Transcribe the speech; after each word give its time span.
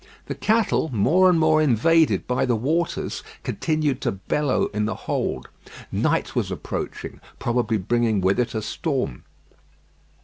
The 0.25 0.33
cattle, 0.33 0.89
more 0.91 1.29
and 1.29 1.39
more 1.39 1.61
invaded 1.61 2.25
by 2.25 2.43
the 2.47 2.55
waters, 2.55 3.21
continued 3.43 4.01
to 4.01 4.11
bellow 4.11 4.65
in 4.73 4.85
the 4.85 4.95
hold. 4.95 5.47
Night 5.91 6.33
was 6.35 6.49
approaching, 6.49 7.21
probably 7.37 7.77
bringing 7.77 8.19
with 8.19 8.39
it 8.39 8.55
a 8.55 8.63
storm. 8.63 9.25